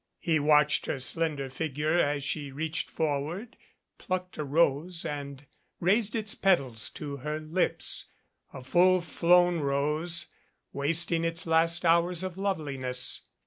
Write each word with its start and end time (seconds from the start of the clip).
He 0.17 0.39
watched 0.39 0.87
her 0.87 0.97
slender 0.97 1.47
figure 1.47 1.99
as 1.99 2.23
she 2.23 2.51
reached 2.51 2.89
forward, 2.89 3.55
plucked 3.99 4.39
a 4.39 4.43
rose 4.43 5.05
and 5.05 5.45
raised 5.79 6.15
its 6.15 6.33
petals 6.33 6.89
to 6.97 7.17
her 7.17 7.39
lips 7.39 8.07
a 8.51 8.63
full 8.63 9.05
blown 9.19 9.59
rose, 9.59 10.25
wasting 10.73 11.23
its 11.23 11.45
last 11.45 11.85
hours 11.85 12.23
of 12.23 12.35
loveliness. 12.35 13.21